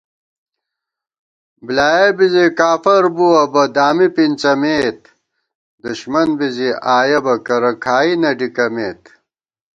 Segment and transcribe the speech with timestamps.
[1.65, 5.01] بۡلیایَہ بی زِی کافر بُوَہ بہ، دامی پِنڅَمېت
[5.41, 9.01] * دُݭمن بی زی آیَہ بہ کرہ کھائی نہ ڈِکَمېت